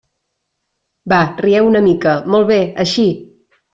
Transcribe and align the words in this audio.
Va, 1.13 1.19
rieu 1.47 1.69
una 1.73 1.81
mica, 1.91 2.17
molt 2.37 2.51
bé, 2.53 2.59
així! 2.85 3.09